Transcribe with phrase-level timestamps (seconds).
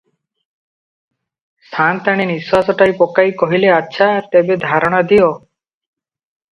[1.75, 5.31] ସା’ନ୍ତାଣୀ ନିଶ୍ଵାସଟାଏ ପକାଇ କହିଲେ– ଆଚ୍ଛା, ତେବେ ଧାରଣା ଦିଅ।